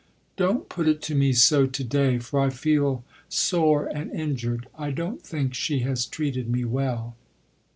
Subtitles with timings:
[0.35, 4.67] "Don't put it to me so to day, for I feel sore and injured.
[4.75, 7.15] I don't think she has treated me well."